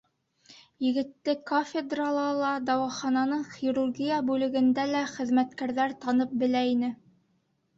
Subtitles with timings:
[0.83, 6.91] Егетте кафедрала ла, дауахананың хирургия бүлегендә лә хеҙмәткәрҙәр танып белә ине.